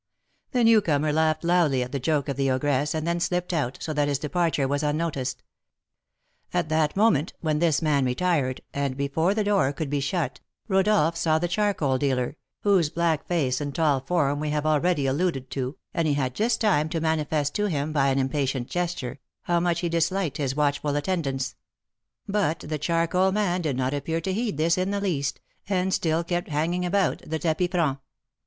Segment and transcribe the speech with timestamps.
[0.49, 3.93] The newcomer laughed loudly at the joke of the ogress, and then slipped out, so
[3.93, 5.43] that his departure was unnoticed.
[6.55, 11.15] At that moment when this man retired, and before the door could be shut, Rodolph
[11.15, 15.77] saw the charcoal dealer, whose black face and tall form we have already alluded to,
[15.93, 19.81] and he had just time to manifest to him, by an impatient gesture, how much
[19.81, 21.53] he disliked his watchful attendance;
[22.27, 26.23] but the charcoal man did not appear to heed this in the least, and still
[26.23, 27.99] kept hanging about the tapis franc.